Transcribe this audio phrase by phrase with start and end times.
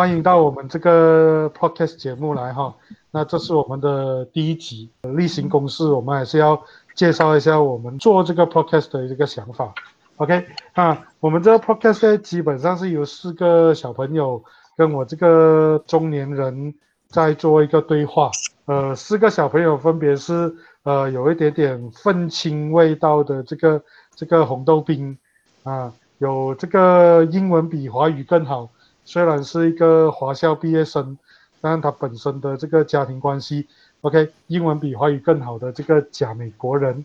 [0.00, 2.74] 欢迎到我们这个 podcast 节目来哈。
[3.10, 6.58] 那这是我们的第一集，例行公事，我们还是要
[6.94, 9.74] 介绍一下我们做这个 podcast 的一个想法。
[10.16, 14.42] OK，啊，我们这个 podcast 基本上是由四个小朋友
[14.74, 16.74] 跟我这个中年人
[17.08, 18.30] 在做一个对话。
[18.64, 23.82] 呃，四个小朋友分别是呃有一点点愤青味道的这个
[24.16, 25.18] 这个红豆冰
[25.62, 28.70] 啊，有这个英文比华语更好。
[29.10, 31.18] 虽然是一个华校毕业生，
[31.60, 33.66] 但他本身的这个家庭关系
[34.02, 37.04] ，OK，英文比华语更好的这个假美国人，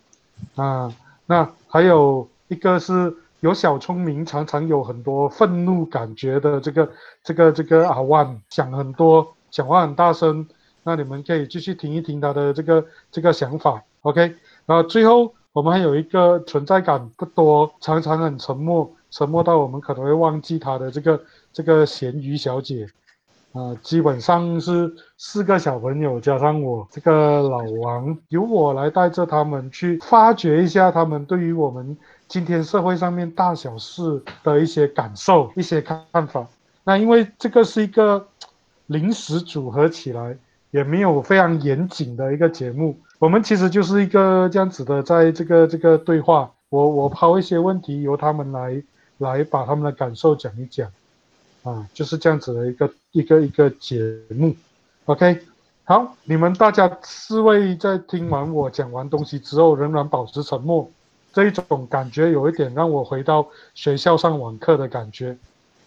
[0.53, 0.93] 啊，
[1.25, 6.87] 那还有一个是有小聪明，常常有很多愤怒感觉的这个
[7.23, 10.47] 这个这个阿万，讲很多，讲话很大声，
[10.83, 14.35] 那你们可以继续听一听他的这个这个想法，OK，
[14.67, 21.19] 然后最后我们还有一个存在感不多，常常很沉默，沉默到我们可能会忘记他的这个。
[21.55, 22.85] 这个咸鱼小姐，
[23.53, 31.95] 啊，基本上是四个小朋友加上我这个老王，由我来带着他们去发掘一下他们对于我们
[32.27, 36.45] 今天社会上面大小事的一些感受、一些看法。
[36.83, 38.27] 那因为这个是一个
[38.87, 40.37] 临时组合起来，
[40.71, 48.83] 也没有非常严谨的一个节目，我们其实就是一个这样子的，在这个这个对话，我我抛一些问题，由他们来
[49.19, 50.91] 来把他们的感受讲一讲。
[51.65, 53.99] 啊，就是这样子的一个一个一个节
[54.29, 54.55] 目
[55.05, 55.41] ，OK，
[55.83, 60.87] 好，你们大家四位在听完我讲完东西之后，仍然保持沉默，
[61.33, 65.35] 这一种感觉有一点让我回到学校上网课的感觉。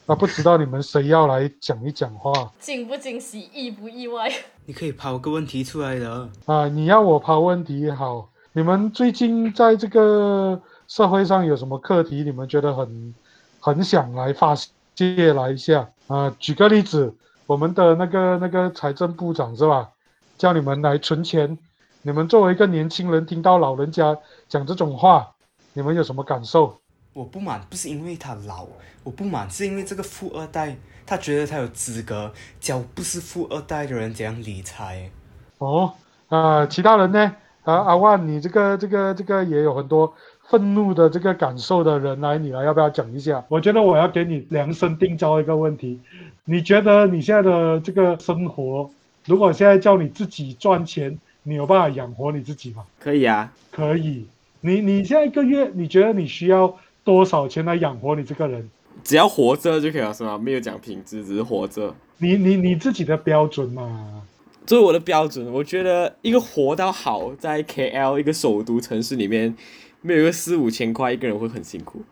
[0.07, 2.51] 啊不知道你们谁要来讲一讲话？
[2.59, 4.29] 惊不惊喜，意不意外？
[4.67, 8.29] 你可以抛个问题出来的啊，你要我抛问题好。
[8.53, 12.25] 你们最近在这个社会上有什么课题？
[12.25, 13.15] 你们觉得很
[13.61, 14.57] 很想来发？
[14.99, 16.35] 借来一下啊！
[16.41, 17.15] 举个例子，
[17.47, 19.91] 我们的那个那个财政部长是吧？
[20.37, 21.57] 叫你们来存钱，
[22.03, 25.35] 你们作为一个年轻人，听到老人家讲这种话，
[25.73, 26.81] 你们有什么感受？
[27.13, 28.67] 我不满不是因为他老，
[29.05, 30.77] 我不满是因为这个富二代，
[31.07, 35.09] 他觉得他有资格教不是富二代的人怎样理财。
[35.59, 35.95] 哦，
[36.27, 37.37] 啊，其他人呢？
[37.63, 40.13] 啊，阿万，你这个这个这个也有很多。
[40.51, 43.45] 愤怒的这个感受的人来，你来要不要讲一下？
[43.49, 46.01] 我觉得我要给你量身定造一个问题，
[46.45, 48.91] 你觉得你现在的这个生活，
[49.27, 52.85] 如果现在叫你自己赚钱，你有办法养活你自己吗？
[52.99, 54.27] 可以啊，可以。
[54.63, 58.69] 你你现在一个月，你觉得你需要多少钱来养活你这个人？
[59.05, 60.39] 只要活着就可以了，是吗？
[60.39, 61.95] 没有讲品质，只是活着。
[62.17, 64.23] 你你你自己的标准嘛？
[64.67, 69.55] 作为我的标准，我觉得一个活到好，在 KL 一个首都城市里面。
[70.01, 72.03] 没有个四五千块，一个人会很辛苦。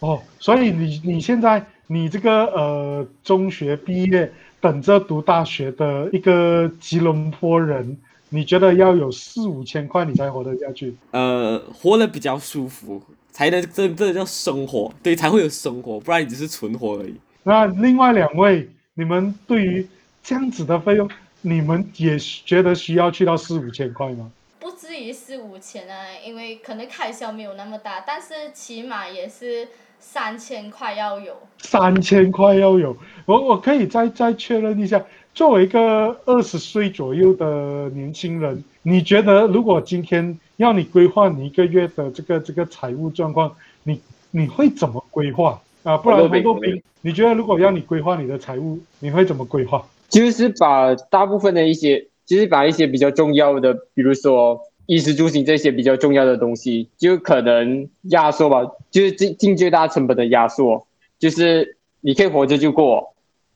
[0.00, 7.96] 哦，所以你你现在你这个呃中学毕业，等着读大学的一个吉隆坡人，
[8.28, 10.94] 你觉得要有四五千块你才活得下去？
[11.12, 17.14] 呃，活得比较舒服，才能这这叫生活，对，才会有生活，不然你只是存活而已。
[17.42, 19.86] 那另外两位，你们对于
[20.22, 21.08] 这样子的费用，
[21.42, 24.30] 你们也觉得需要去到四五千块吗？
[24.74, 29.68] 至于四五千啊，因为可能开销没有那么大，但是起码也是
[29.98, 31.36] 三千块要有。
[31.58, 32.96] 三千块要有，
[33.26, 35.02] 我我可以再再确认一下，
[35.34, 45.96] 作为一个二十岁左右的年轻人，你觉得如果今天要你规划你一个月的这个这个财务状况，你你会怎么规划啊？
[45.96, 49.86] 不然很多兵，你觉得如果要你规划你的财务，你会怎么规划？
[50.08, 54.60] 就是把大部分的一些，就是把一些比较重要的，比如说。
[54.86, 60.86] 衣食住行这些比较重要的东西，就可能压缩吧，就是尽尽最大成本的压缩，
[61.18, 63.14] 就是你可以活着就过，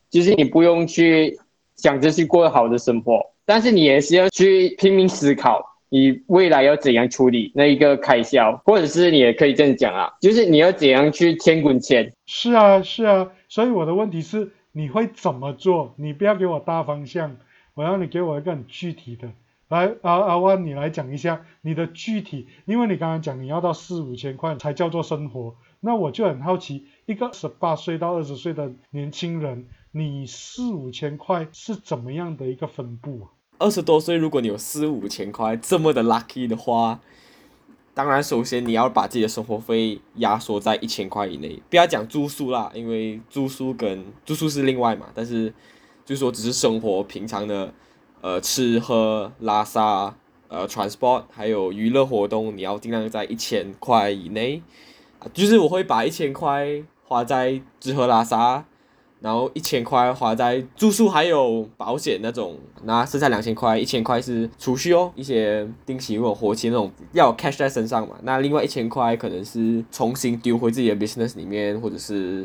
[0.08, 1.38] 就是你不用去
[1.76, 12.10] 想着去过好的生活，但是你也是要去拼命思考，你未来要怎样处理那一个开销，或者是你也可以这样讲啊，就是你要怎样去钱滚钱。
[12.24, 15.92] 是啊，是啊，所以我的问题是你会怎么做？
[15.96, 17.36] 你不要给我大方向，
[17.78, 19.30] 我要你给我一个很具体的。
[19.68, 33.28] 来，阿阿万，你来讲一下你的具体，因为你刚刚讲你要到四五千块才叫做生活，那我就很好奇，一个十八岁到二十岁的年轻人，你四五千块是怎么样的一个分布？
[33.58, 36.98] 二十多岁，如果你有四五千块这么的 lucky 的话，
[37.94, 45.54] 当然首先你要把自己的生活费压缩在一千块以内，不要讲住宿啦，因为住宿跟住宿是另外嘛，但是
[46.08, 47.70] 就是说只是生活平常的。
[48.20, 50.12] 呃，吃喝拉撒，
[50.48, 54.60] 呃，transport，还有娱乐活动，你要尽量在一千块以内，
[55.32, 58.64] 就是我会把一千块花在吃喝拉撒，
[59.20, 68.16] 然后一千块花在住宿还有保险那种，那剩下两千块，一千块是储蓄哦，一些定期或活期那种要有 cash 在身上嘛。
[68.24, 72.44] 那另外一千块可能是重新丢回自己的 business 里面，或者是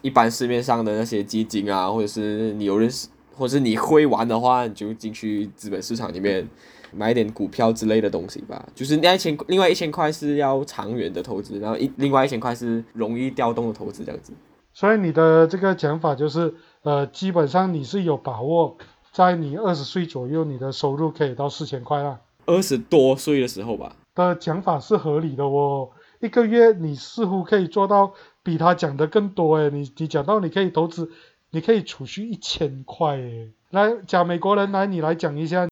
[0.00, 6.48] 一般市面上的那些基金啊，或者是你有认识，或者是你会玩的话，你就进去资本市场里面
[6.92, 8.64] 买一点股票之类的东西吧。
[8.74, 14.32] 就是那一千，另外一千块是要长远的投资，然后一另外一千块是容易调动的投资这样子。
[14.72, 18.76] 所以你的这个讲法就是，呃，基本上你是有把握，
[19.12, 22.18] 在你二十岁左右，你的收入可以到四千块啦。
[22.46, 25.90] 二十多岁的时候吧，的讲法是合理的哦。
[26.20, 28.12] 一个月你似乎可以做到
[28.42, 31.10] 比他讲的更多诶，你你讲到你可以投资，
[31.50, 33.50] 你可以储蓄一千块诶。
[33.70, 35.68] 来，假美国人来，你来讲一下。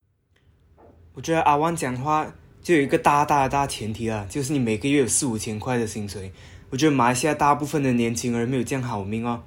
[1.15, 2.33] 我觉得阿旺讲的话
[2.63, 6.33] 就有一个大大的大前提啊，就是你每个月有四五千块的薪水。
[6.71, 9.43] 我觉得马来西亚大部分的年轻人没有这样好命哦。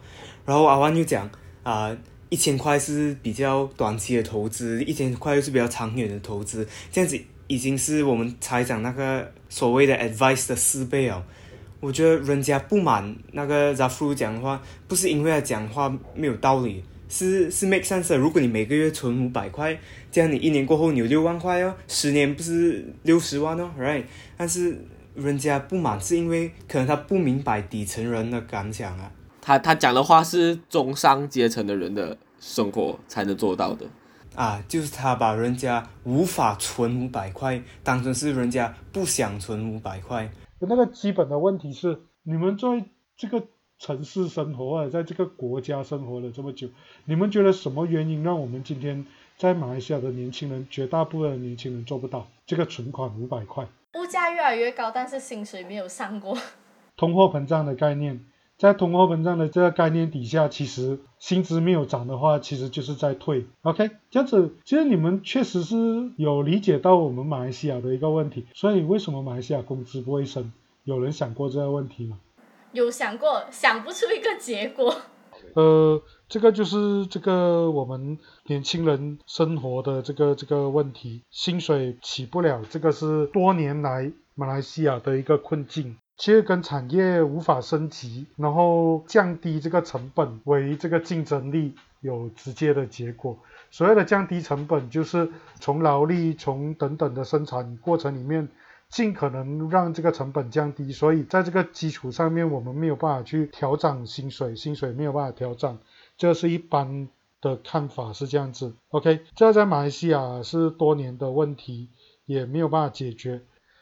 [0.45, 1.29] 然后阿旺又讲
[1.63, 1.95] 啊，
[2.27, 7.17] 一千块是比较短期的投资，一千块又是比较长远的投资，这样子
[7.47, 11.23] 已经是我们财长那个所谓的 advice 的四倍哦。
[11.83, 18.17] 我觉得人家不满那个 Zafru 讲的话，不是因为他讲话没有道理，是是 make sense 的。
[18.17, 19.77] 如果你每个月存五百块，
[20.09, 24.05] 这样你一年过后你有六万块哦，十年不是六十万哦，right？
[24.37, 24.81] 但是
[25.13, 29.11] 人家不满是因为可能他不明白底层人的感想啊。
[29.41, 33.85] 他他讲的话是中上阶层的人的生活才能做到的。
[34.35, 40.31] 啊，就是他把人家无法存五百块当成是人家不想存五百块。
[40.67, 43.43] 那个基本的问题是，你们在这个
[43.79, 46.69] 城市生活或者在这个国家生活了这么久，
[47.05, 49.05] 你们觉得什么原因让我们今天
[49.37, 53.67] 在马来西亚的年轻人，绝大部分的年轻人做不到这个存款五百块？
[53.95, 56.37] 物价越来越高，但是薪水没有上过。
[56.95, 58.23] 通货膨胀的概念，
[58.57, 63.45] 在通货膨胀的这个概念底下，其实薪资没有涨的话，其实就是在退。
[63.63, 65.75] OK，这样子，其实你们确实是
[66.17, 70.53] 有理解到我们马来西亚的一个问题，所以为什么马来西亚工资不会升？
[70.83, 72.19] 有人想过这个问题吗？
[72.71, 74.95] 有想过，想不出一个结果。
[75.55, 85.97] 呃，这个就是这个我们年轻人生活的这个这个问题，薪水起不了，这个是多年来马来西亚的一个困境。
[86.23, 93.37] 其实跟产业无法升级，然后降低这个成本为这个竞争力有直接的结果。
[93.71, 95.29] 所谓的降低成本，就是
[95.59, 98.47] 从劳力、从等等的生产过程里面，
[98.87, 100.93] 尽可能让这个成本降低。
[100.93, 105.77] 所以在这个基础上面，我们没有办法去调涨薪水，薪水没有办法调涨，
[106.15, 107.09] 这是一般
[107.41, 108.73] 的看法是这样子。
[108.91, 111.89] OK，这在马来西亚是多年的问题，
[112.25, 113.41] 也没有办法解决。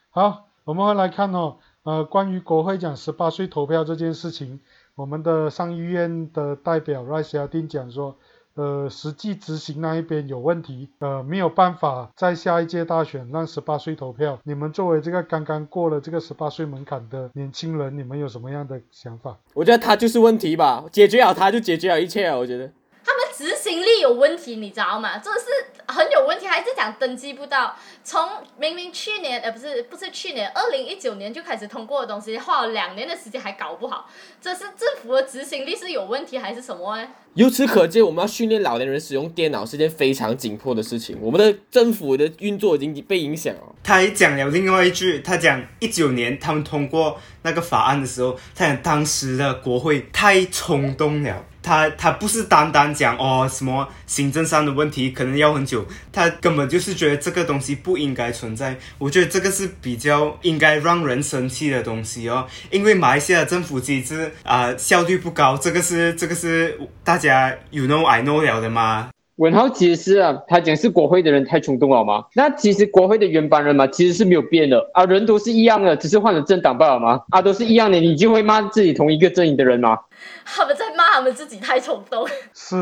[0.09, 1.57] 好，我们来看哦。
[1.83, 4.59] 呃，关于国会讲十八岁投票这件事情，
[4.93, 8.15] 我们的上议院的代表 s e 丁讲说，
[8.53, 14.37] 呃，实际执行那一边有问题，呃，没有办法在下一届大选让十八岁投票。
[14.43, 19.35] 你们作为这个刚刚过了这个十八岁门槛的年轻人，你们有什么样的想法？
[19.55, 22.71] 我觉得他就是问题吧，解决好他就解决了一切啊，我觉得。
[23.03, 25.17] 他们执行力有问题，你知道吗？
[25.17, 25.47] 这是
[25.91, 27.75] 很有问题，还是讲登记不到？
[28.03, 28.27] 从
[28.57, 34.09] 明明去年，呃，不是不是去年，二零一九年就开始通过的东西，花了两年的时间还搞不好，
[34.41, 37.07] 这是政府的执行力是有问题，还是什么呢？
[37.35, 41.17] 由此可见，我们要训练老年人使用电脑是件非常紧迫的事情。
[41.21, 43.61] 我们的政府的运作已经被影响了。
[43.83, 51.45] 他还讲了另外一句，他讲一九年他们通过那个法案的时候，他讲当时的国会太冲动了。
[51.63, 58.75] 他他不是单单讲哦什么行政上的问题可能要很久，他根本就是觉得这个东西不应该存在。
[58.97, 69.11] 我觉得这个是比较应该让人生气的东西哦，因为马来西亚政府机制啊、效率不高，这个是这个是大家 you know I know 了的吗？
[69.37, 72.25] 文豪其实是啊，他讲是国会的人太冲动了嘛。
[72.35, 77.21] 那其实国会的原班人马其实是没有变的啊，人都是一样的，只是换了政党罢了嘛。
[77.29, 79.97] 啊，都是一样的，你就会骂自己同一个阵营的人吗？
[80.45, 82.27] 他们在骂他们自己太冲动。
[82.53, 82.75] 是，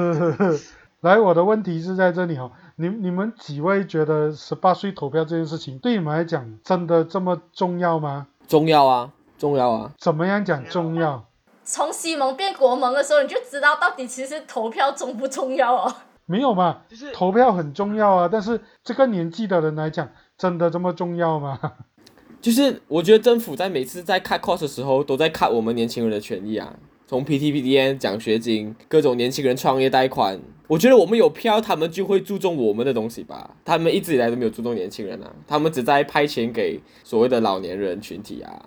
[1.01, 8.27] 来，我的问题是在这里哈，你你们几位觉得十八岁投票这件事情对你们来讲真的这么重要吗？
[8.47, 9.91] 重要啊，重要啊！
[9.97, 11.23] 怎么样讲重要？
[11.63, 15.95] 从西蒙变国盟的时候，你就知道到底其实投票重不重要哦。
[16.29, 20.07] 没有嘛，投票很重要啊，但是这个年纪的人来讲，
[20.37, 21.59] 真的这么重要吗？
[22.39, 26.75] 就是我觉得政府在每次在 cut cost 的时候，都在 cut 我们年轻人的权益啊。
[27.07, 33.55] 从 PTPDN 奖学金，各种年轻人创业贷款，我觉得我们有票，他们就会注重我们的东西吧。
[33.65, 38.63] 他们一直以来都没有注重年轻人啊，他们只在派钱给所谓的老年人群体啊。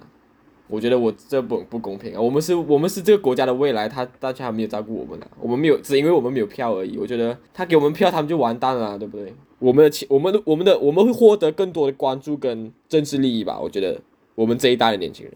[0.69, 2.21] 我觉得我这不不公平啊！
[2.21, 6.97] 我们是我们是这个国家的未来，他大家还没有照顾我们啊，我们没有只因为我们没有票而已。
[6.97, 9.35] 我觉得他给我们票，他们就完蛋了，对不对？
[9.59, 13.61] 我们的钱，我们的我们的我们会获得更多的关注跟政治利益吧？
[13.61, 14.01] 我觉得
[14.35, 15.35] 我们这一代的年轻人。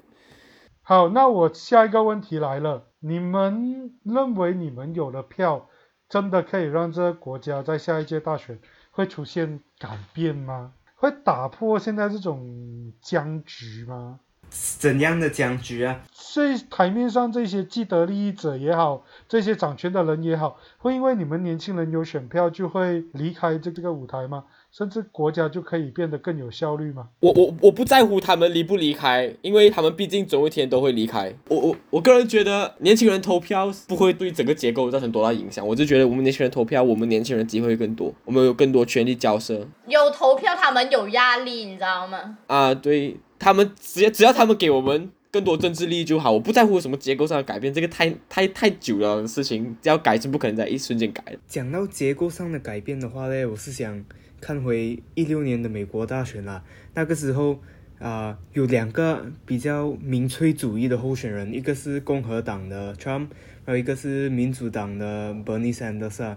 [0.82, 5.68] 好，那我下一个问题来了，你们认为你们有了票，
[6.08, 8.58] 真的可以让这个国家在下一届大选
[8.90, 10.72] 会出现改变吗？
[10.94, 14.20] 会打破现在这种僵局吗？
[14.50, 16.00] 怎样的僵局啊？
[16.34, 24.44] 这台面上这些既得利益者也好，这些掌权的人也好，会因为你们年轻人有选票就会离开这这个舞台吗？
[24.70, 27.08] 甚至国家就可以变得更有效率吗？
[27.20, 31.34] 我我我不在乎他们离不离开，因为他们毕竟总有一天都会离开。
[31.48, 35.66] 我我我个人觉得，年轻人投票不会对整个结构造成多大影响。
[35.66, 39.66] 我就觉得我们年轻人投票，我们年轻人机会更多，我们有更多权利交涉。
[39.86, 42.36] 有投票，他们有压力，你知道吗？
[42.48, 51.38] 啊，对他们，只要只要他们给我们更多政治利益就好，我不在乎什么结构上的改变，这个太太太久了的事情，要改是不可能在一瞬间改的。
[51.46, 54.04] 讲到结构上的改变的话呢，我是想。
[54.38, 56.62] 看回一六年的美国大选啦，
[56.92, 57.58] 那个时候
[57.98, 63.28] 啊，有两个比较民粹主义的候选人，一个是共和党的 Trump，
[63.64, 66.36] 还有一个是民主党的 Bernie Sanders。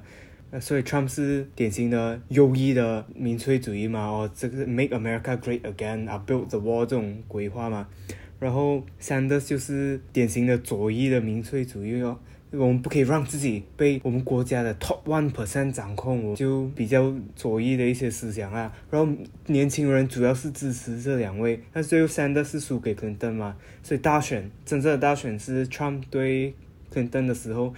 [0.60, 7.88] 所以 Trump 是典型的右翼的民粹主义嘛，哦，这个 Make America Great Again 啊，Build the Wall 这种鬼话嘛。
[8.39, 12.18] 然后 Sanders 就是典型的左翼的民粹主义哦。
[12.51, 18.74] 我们不可以让自己被我们国家的 top one percent 掌控，就比较左翼的一些思想啊。
[18.89, 19.08] 然后
[19.46, 26.56] 年轻人主要是支持这两位，但最后 Sanders 是输给 Clinton 嘛，所以大选真正的大选是 Trump 对
[26.91, 27.72] Clinton 的时候，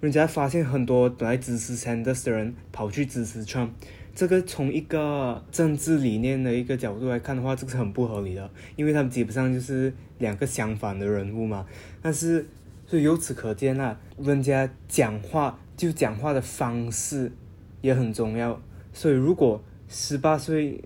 [0.00, 3.70] 人家发现很多来支持 Sanders 的人跑去支持 Trump，
[4.14, 11.66] 这个从一个政治理念的一个角度来看的话，这个是很不合理的，因为他们基本上就是两个相反的人物嘛，
[12.00, 12.46] 但是。
[12.88, 17.32] 所以由此可见啊，人家讲话就讲话的方式
[17.80, 18.62] 也很重要。
[18.92, 20.84] 所以如果十八岁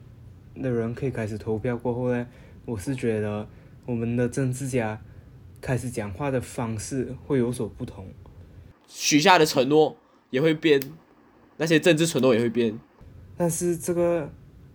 [0.54, 2.26] 的人可以开始投票过后呢，
[2.64, 3.46] 我是觉得
[3.84, 4.98] 我们的政治家
[5.60, 8.06] 开始讲话的方式会有所不同，
[8.90, 9.96] 许下的承诺
[10.30, 10.80] 也会变，
[11.58, 12.76] 那些政治承诺也会变。
[13.36, 14.30] 但是这个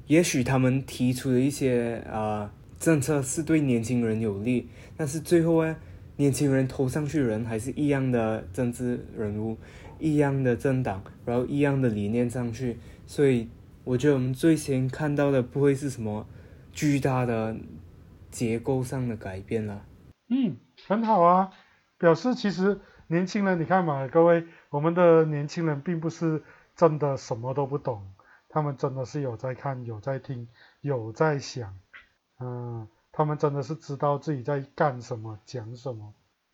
[0.07, 5.75] 也许他们提出的一些啊政策是对年轻人有利，但是最后呢？
[6.17, 9.57] 年轻人投上去人还是一样的政治人物，
[9.99, 13.49] 一样的政党，然后一样的理念上去，所以
[13.83, 16.25] 我觉得我们最先看到的不会是什么
[16.71, 17.57] 巨大的
[18.31, 19.85] 结构上的改变了。
[20.29, 20.55] 嗯，
[20.87, 21.49] 很好啊，
[21.97, 26.43] 表示其实年轻人，你看嘛，各位，我们的年轻人并不是
[26.75, 28.13] 真的什么都不懂，
[28.49, 30.47] 他们真的是有在看，有在听，
[30.81, 31.77] 有在想，
[32.39, 32.87] 嗯。
[33.17, 36.13] 他们真的是知道自己在干什么、讲什么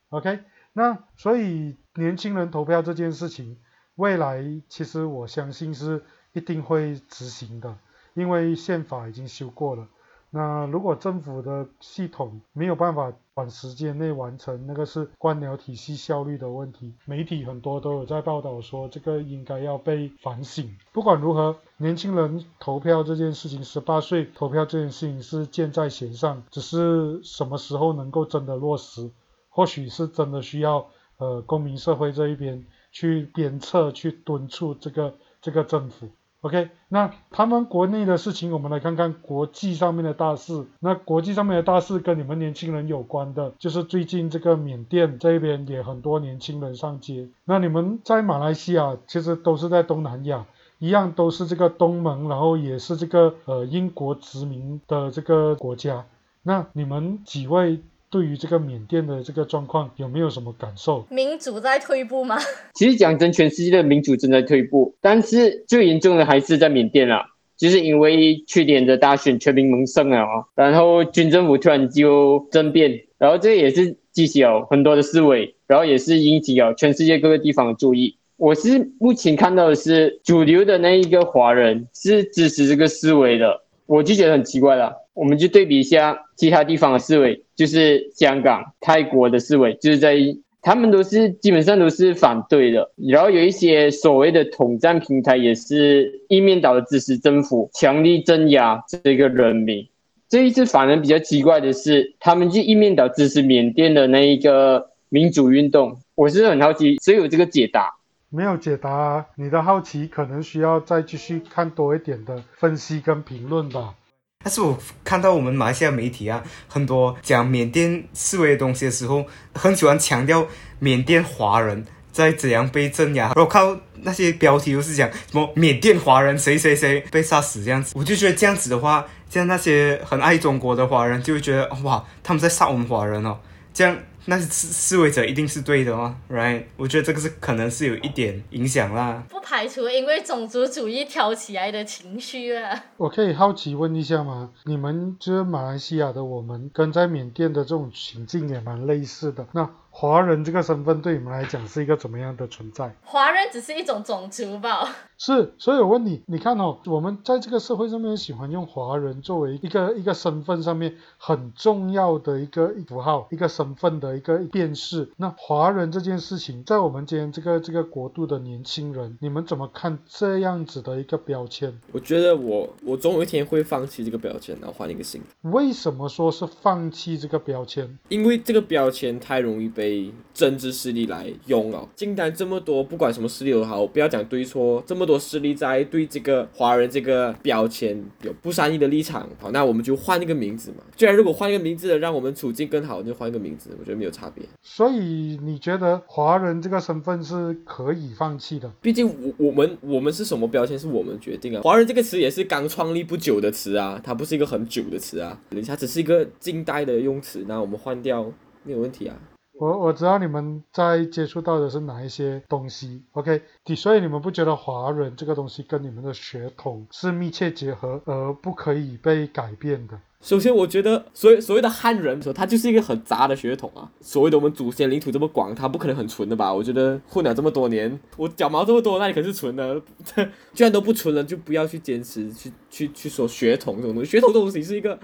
[0.09, 0.41] ，OK？
[0.73, 3.57] 那所以年轻人投票这件事情，
[3.95, 6.03] 未来其实我相信是
[6.33, 7.79] 一定会执行的，
[8.13, 9.87] 因为宪法已经修过了。
[10.33, 16.93] 那如果政府的系统没有办法短时间内完成，那个是官僚体系效率的问题。
[17.03, 20.73] 媒体很多都有在报道说，这个应该要被反省。
[20.93, 29.11] 不管如何，年轻人投票这件事情，十八岁投票这件事情是箭在弦上，只是什么时候能够真的落实，
[29.49, 36.07] 或许是真的需要呃公民社会这一边去鞭策、去敦促这个这个政府。
[36.41, 40.65] OK，那他们国内的事情，我们来看看国际上面的大事。
[40.79, 47.29] 那国际上面的大事跟你们年轻人有关的，就是最近这个缅甸这边也很多年轻人上街。
[47.45, 50.47] 那你们在马来西亚其实都是在东南亚，
[50.79, 56.05] 一样都是这个东盟，然后也是这个呃英国殖民的这个国家。
[56.41, 57.81] 那你们几位？
[58.11, 61.07] 对于这个缅甸的这个状况，有没有什么感受？
[61.09, 62.37] 民主在退步吗？
[62.75, 67.25] 其实讲真，全世界的民主正在退步，但是最严重的还是在缅甸啦，
[67.57, 78.17] 就是因为去年的大选全民蒙胜了啊，然后军政府突然就政变，然后这也是激起了很多的思维，然后也是引起了全世界各个地方的注意。
[78.35, 83.60] 我是目前看到的是主流的那一个华人是支持这个思维的，
[83.91, 84.95] 我就觉得很奇怪了。
[85.13, 90.15] 我们就对比一下其他地方的思维，就是香港、泰国的思维，就是在
[90.61, 92.89] 他们都是基本上都是反对的。
[92.95, 99.85] 然后有一些所谓的统战平台，也是一面倒的支持政府，强力镇压这个人民。
[100.29, 105.97] 这一次反而比较奇怪的是，他们就一面倒支持缅甸的那一个民主运动。
[106.15, 107.89] 我是很好奇，谁有这个解答？
[108.33, 113.93] 没有解答，你的好奇可能需要再继续看多一点的分析跟评论吧。
[114.41, 120.47] 但是我看到我们马来西亚媒体啊，很多讲缅甸示威的东西的时候，很喜欢强调
[120.79, 133.37] 缅甸华人在怎样被镇压，然后看那些标题都是讲什么缅甸华人谁谁谁被杀死这样子，我就觉得这样子的话，像那些很爱中国的华人就会觉得哇，他们在杀我们华人哦，
[133.73, 133.97] 这样。
[134.25, 136.63] 那示示威者一定是对的吗，right？
[136.77, 139.23] 我觉得这个是可能是有一点影响啦。
[139.29, 142.85] 不排除因为种族主义挑起来的情绪啊。
[142.97, 144.51] 我可以好奇问一下吗？
[144.65, 149.47] 你们就是马来西亚的，我们跟在缅甸的这种情境也蛮类似的。
[149.53, 152.95] 那华人这个身份对你们来讲是一个怎么样的存在？
[153.03, 154.95] 华人只是一种种族吧。
[155.17, 165.11] 是，所以我问你，你看哦，我们在这个社会上面喜欢用华人作为一个一个身份上面很重要的一个符号，一个身份的一个辨识。
[165.17, 171.71] 那华人这件事情，在我们今天这个这个国度的年轻人，你们怎么看这样子的一个标签？
[171.91, 175.27] 我觉得我我总有一天会放弃这个标签，然后换一个新的。
[175.51, 177.99] 为什么说是放弃这个标签？
[178.09, 181.89] 因为这个标签太容易被被政治势力来用了。
[181.95, 185.17] 近代这么多，不管什么势力都好，不要讲对错，这么多。
[185.17, 190.77] 势力在对这个华人这个标签有不善意的立场，好，那我们就换一个名字嘛。
[190.95, 194.43] 既然如果换一个名字，让我们处境更好，就换一个名字，我觉得没有差别。
[194.61, 198.69] 所以你觉得华人这个身份是可以放弃的？
[198.81, 201.61] 毕竟我我们我们是什么标签是我们决定啊。
[201.61, 208.29] 华人这个词也是刚创立不久的词啊，它不是一个很久的词啊，它只是一个近代的用词，那我们换掉
[208.63, 209.15] 没有问题啊。
[209.61, 213.39] 我我知道你们在接触到的是哪一些东西，OK，
[213.75, 219.95] 所以你们不觉得华人这个东西跟你们的血统是密切结合而不可以被改变的？
[220.19, 223.87] 首先，我觉得所所谓的汉人说他就是一个很杂的血统啊。
[224.01, 226.51] 所谓的我们祖先领土这么广，他不可能很纯的吧？
[226.51, 229.79] 我觉得混了这么多年，我脚毛这么多，那你可是纯的。
[230.53, 234.09] 既然都不纯了，就不要去坚持去去去说血统这种东西。
[234.09, 234.99] 血统这东西是一个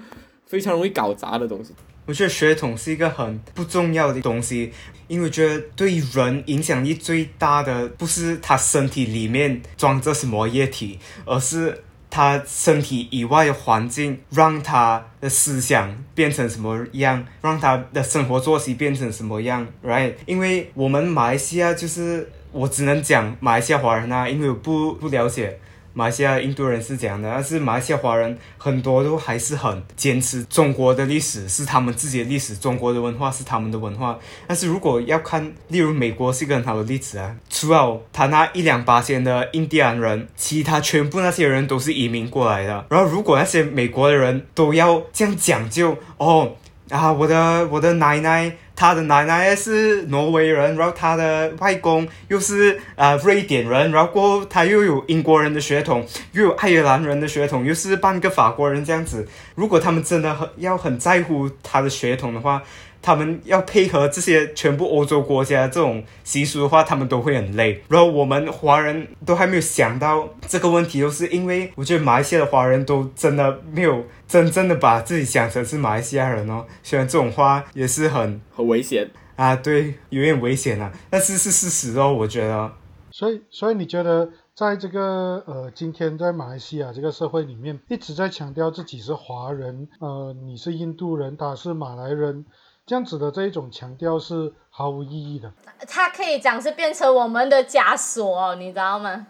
[0.48, 1.76] 非常容易搞砸的东西。
[2.08, 4.72] 我觉得血统是一个很不重要的东西，
[5.08, 20.14] 因为觉得对人影响力最大的不是他身体里面装着什么液体，而是他身体以外的环境让他的思想变成什么样，让他的生活作息变成什么样，right？
[20.26, 25.60] 因为我们马来西亚就是我只能讲马来西亚华人啊，因为我不不了解。
[25.98, 34.16] 马来西亚印度人是这样的，但是马来西亚华人很多都还是很坚持中国的历史是他们自己的历史，中国的文化是他们的文化。
[34.46, 42.86] 但是如果要看，例如美国是一个很好的例子啊，除了他那一两八千的印第安人，其他全部那些人都是移民过来的。
[42.92, 46.52] 然后如果那些美国的人都要这样讲究哦
[46.92, 48.56] 啊，我的我的奶奶。
[48.78, 59.28] 他的奶奶是挪威人，然后他的外公又是呃瑞典人，然后过后他又有英国人的血统，又有爱尔兰人的血统，又是半个法国人这样子。
[59.56, 62.62] 如果他们真的很要很在乎他的血统的话，
[63.02, 67.82] 他们要配合这些全部欧洲国家这种习俗的话，他们都会很累。
[67.90, 76.66] 然后我们华人都还没有想到这个问题，都是因为我觉得马来西亚的华人都真的没有真正的把自己想成是马来西亚人哦。
[76.84, 82.72] 虽然这种话也是很 很危险啊，对，有点危险啊，但是是事实哦，我觉得。
[83.12, 92.46] 所以，所以你觉得在这个呃，今天在马来西亚这个社会里面，一直在强调自己是华人，呃，你是印度人，他是马来人。
[92.88, 95.52] 这样子的这一种强调是毫无意义的。
[95.90, 99.28] 它可以讲是变成我们的枷锁，你知道吗？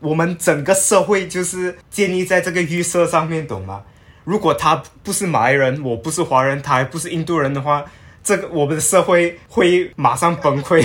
[0.00, 3.84] 我们整个社会就是建立在这个预设上面，懂吗？
[4.24, 7.84] 如果他不是马来人，我不是华人，他还不是印度人的话，
[8.24, 10.84] 这个我们的社会会马上崩溃。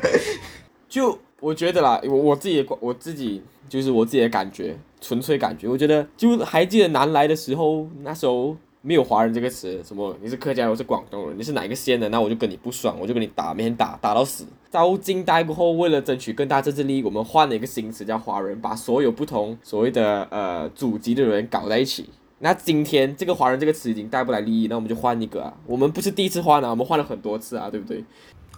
[0.88, 5.68] 就我觉得啦，我我自己的我自己就是我自己的感觉，纯粹感觉。
[5.68, 8.56] 我觉得就还记得南来的时候，那时候。
[8.86, 14.44] 没有华人这个词，什么你是客家，我是广东人，你是哪一个县的，那我就跟你不爽，我就跟你打，每天打打到死。
[14.70, 22.10] 到近代过后，为了争取更大政治利益，我们换了一个新词叫华人，把所有不同所谓的呃祖籍的人搞在一起。
[22.40, 25.54] 那今天这个华人这个词已经带不来利益，那我们就换一个啊。
[25.64, 28.04] 我们不是第一次换啊，我们换了很多次啊，对不对？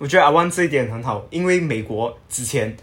[0.00, 2.76] 我觉得阿万这一点很好，因为美国之前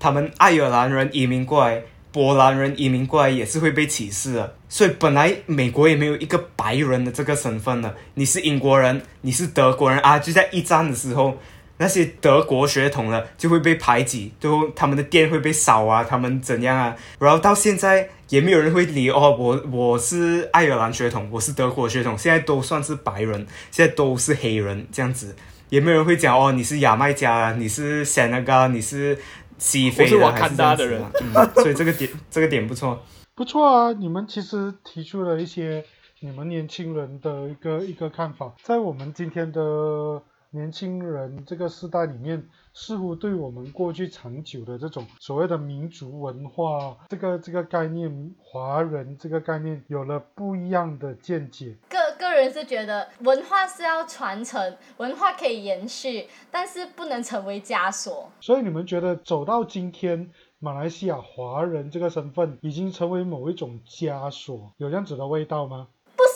[0.00, 1.80] 他们爱尔兰人移民过来。
[2.18, 7.94] 波兰人移民过来也是会被歧视的，所以本来美国也没有一个白人的这个身份的。
[8.14, 11.38] 你是英国人，你是德国人啊，就在一战的时候，
[11.76, 16.96] 那些德国血统的就会被排挤，最后他们的店会被扫啊，他们怎样啊？
[17.20, 25.36] 然后到现在也没有人会理哦，我我是爱尔兰血统，我是德国血统，现在都算是白人，现在都是黑人这样子，
[25.68, 29.16] 也没有人会讲哦，你是牙买加，你是塞那个，你是。
[29.58, 31.02] 西非的还是的人，
[31.34, 32.98] 嗯，所以这个点这个点不错，
[33.34, 33.92] 不错啊！
[33.92, 35.84] 你们其实提出了一些
[36.20, 38.54] 你们年轻人的一个一个看法。
[38.62, 51.76] 在我们今天的年轻人这个时代里面，似乎对我们过去长久的这种所谓的民族文化这个这个概念，华人这个概念有了不一样的见解。
[51.88, 58.30] 个个人是觉得文化是要传承，文化可以延续，但是不能成为枷锁。
[58.40, 65.88] 所以你们觉得走到今天，马来西亚华人这个身份已经成为某一种枷锁，有这样子的味道吗？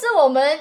[0.03, 0.59] 是我们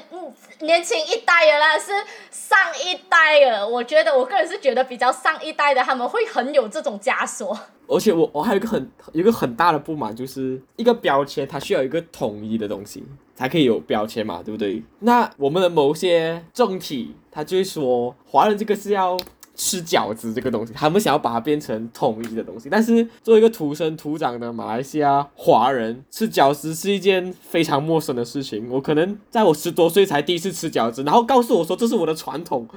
[0.60, 1.92] 年轻一代的啦，是
[2.30, 3.68] 上一代的。
[3.68, 7.58] 我觉得我个人是觉得比较上一代的，他们会很有这种枷锁。
[7.88, 14.84] 而且我我还有一个很一个很大的不满，就是一个标签它需要一个统一的东西才可以有标签嘛，对不对？
[15.00, 19.18] 那我们的某些政体，他就会说华人这个是要
[19.64, 22.68] 吃饺子这个东西，他们想要把它变成统一的东西。
[22.68, 28.68] 但是作为一个土生土长的马来西亚华人，吃饺子是一件非常陌生的事情。
[28.72, 32.68] 我可能在我十多岁才第一次吃饺子，然后告诉我说这是我的传统。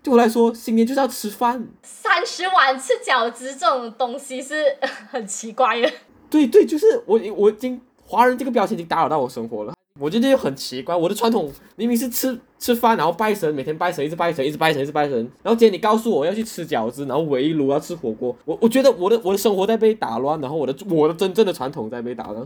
[0.00, 1.66] 对我来说，新年就是要吃饭。
[1.82, 4.54] 三十碗吃饺子这种东西是
[5.10, 5.90] 很奇怪的。
[6.30, 9.74] 对对，就是我我已经华人这个标签已经打扰到我生活了。
[10.00, 15.16] 我觉得就很奇怪，我的传统明明是吃吃饭，然后拜神，每天拜神，一直拜神，一直拜神，一直拜神。
[15.42, 22.44] 然后今天你告诉我要去吃饺子，然后围炉要吃火锅，我我觉得我的我的生活在被打乱，然后我的我的真正的传统在被打乱。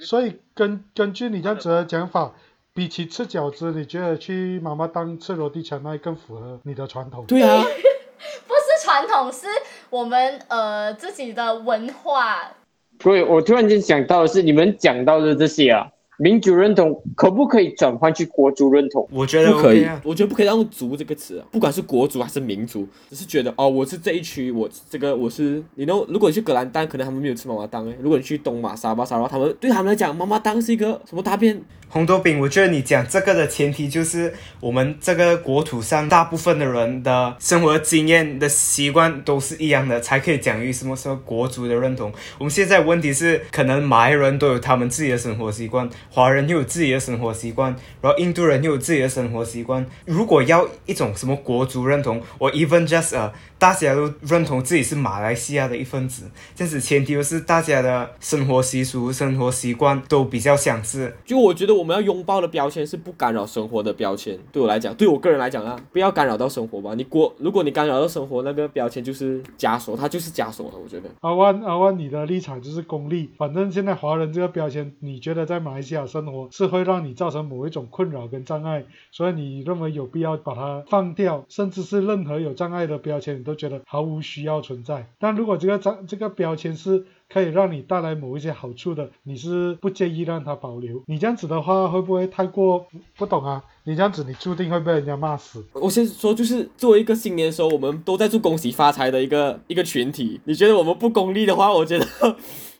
[0.00, 2.32] 所以根根据你这样子的讲法，
[2.74, 7.24] 比起吃饺子，你觉得去妈妈档吃罗地墙那更符合你的传统？
[7.26, 7.62] 对啊，
[8.46, 9.46] 不是传统，是
[9.90, 12.52] 我们呃自己的文化。
[13.00, 15.90] 所以我突然间想到的是，你们讲到的这些啊，
[16.22, 19.04] 民主认同可不可以转换去国族认同？
[19.10, 31.60] 我觉得不可以啊，我觉得不可以用“族”这个词啊，不管是国族还是民族，只是觉得哦，我是这一区，我这个我是，你 know，如果你去格兰丹，可能他们没有吃妈妈当诶；如果你去东马沙巴沙拉，他们对他们来讲，妈妈当是一个什么大便？
[31.88, 42.10] 红豆饼，我觉得你讲这个的前提就是我们这个国土上大部分的人的生活经验的习惯都是一样的，才可以讲于什么什么国族的认同。
[42.38, 49.84] 我们现在问题是，可能马来人都有他们自己的生活习惯，华人又有自己的生活习惯，然后印度人又有自己的生活习惯。
[50.04, 61.16] 如果要一种什么国族认同，我 even just 呃，大家都认同自己是马来西亚的一份子，这样子前提就是大家的生活习俗、生活习惯都比较相似。
[61.24, 64.38] 就我觉得我们要拥抱的标签是不干扰生活的标签。
[64.52, 66.92] 对我来讲，对我个人来讲啊，不要干扰到生活吧。
[66.94, 70.74] 你国，如果你干扰到生活，那个标签就是枷锁，它就是枷锁了。
[70.76, 71.08] 我觉得。
[71.20, 73.30] 阿万阿万，你的立场就是功利。
[73.38, 85.08] 反正现在华人这个标签，你觉得在马来西亚生活是会让你造成某一种困扰跟障碍，所以你认为有必要把它放掉，甚至是任何有障碍的标签，你都觉得毫无需要存在。
[85.18, 91.02] 但如果这个障这个标签是可以让你带来某一些好处的，你是不介意让它保留。
[91.06, 92.86] 你这样子的话，会不会太过
[93.16, 93.62] 不懂啊？
[93.84, 95.64] 你这样子，你注定会被人家骂死。
[95.72, 100.40] 我先说，就是作为一个新年的时候，我们都在祝恭喜发财的一个一个群体。
[100.44, 102.06] 你觉得我们不功利的话，我觉得，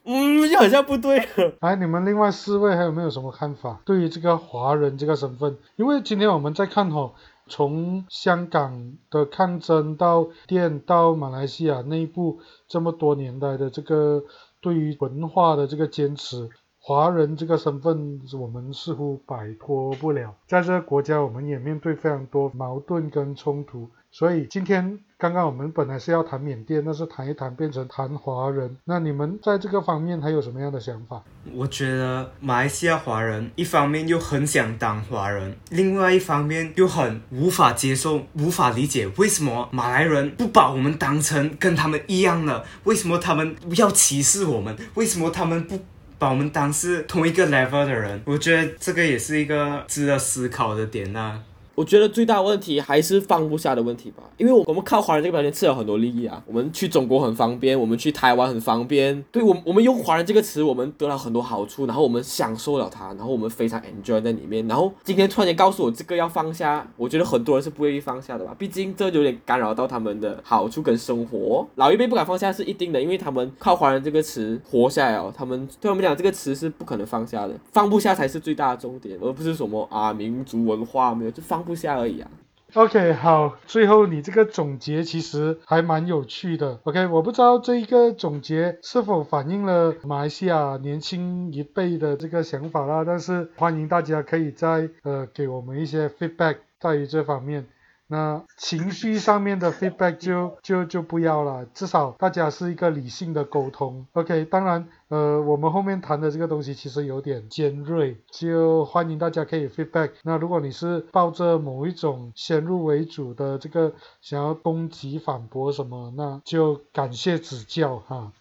[0.05, 1.53] 嗯，就好像不对了。
[1.61, 3.79] 来， 你们另外四位还有没有什么看法？
[3.85, 7.13] 对于这个华人这个身份，因为今天我们在看哈、
[7.47, 14.23] 从香港的抗争到电到马来西亚内部这么多年来的这个
[14.61, 20.35] 对于文化的这个坚持，华人这个身份我们似乎摆脱不了。
[20.47, 23.89] 在这个国家，我们也面对非常多矛盾跟冲突。
[24.11, 28.75] 所以今天刚刚我们本来是要谈缅甸，但是谈一谈变成谈华人。
[28.83, 31.23] 那你们在这个方面还有什么样的想法？
[31.53, 45.79] 我觉得马来西亚华人一方面又很想当华人，另外一方面又很无法接受、无法理解为什么马来人不把我们当成跟他们一样的，为什么他们要歧视我们，为什么他们不
[46.19, 48.21] 把我们当是同一个 level 的人？
[48.25, 51.39] 我觉得这个也是一个值得思考的点呐、
[51.75, 82.29] 我觉得最大问题还是放不下的问题吧，因为我我们靠华人这个标签吃了很多利益啊，我们去中国很方便，我们去台湾很方便，对我我们用华人这个词，我们得到很多好处，然后我们享受了它，然后我们非常 enjoy 在里面，然后今天突然间告诉我这个要放下，我觉得很多人是不愿意放下的吧，毕竟这有点干扰到他们的好处跟生活，老一辈不敢放下是一定的，因为他们靠华人这个词活下来哦，他们对我们讲这个词是不可能放下的，放不下才是最大的重点，而不是什么啊民族文化没有就放不下而已啊。
[82.73, 86.79] OK，好，最后你这个总结其实还蛮有趣的。
[86.85, 97.67] OK，我不知道这一个总结是否反映了马来西亚年轻一辈的这个想法啦，但是欢迎大家可以在呃给我们一些 feedback 在于这方面。
[98.13, 104.05] 那情绪上面的 feedback 就就就不要了，至少大家是一个理性的沟通。
[104.13, 110.11] OK，当然，呃，我们后面谈的这个东西其实有点尖锐，就欢迎大家可以 feedback。
[110.21, 118.31] 那如果你是抱着某一种先入为主的这个想要攻击反驳什么，那就感谢指教哈。